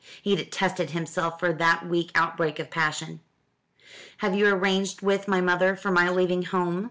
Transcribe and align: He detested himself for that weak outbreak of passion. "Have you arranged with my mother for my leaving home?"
He 0.19 0.35
detested 0.35 0.89
himself 0.89 1.39
for 1.39 1.53
that 1.53 1.85
weak 1.87 2.09
outbreak 2.15 2.57
of 2.57 2.71
passion. 2.71 3.19
"Have 4.17 4.33
you 4.33 4.47
arranged 4.47 5.03
with 5.03 5.27
my 5.27 5.41
mother 5.41 5.75
for 5.75 5.91
my 5.91 6.09
leaving 6.09 6.41
home?" 6.41 6.79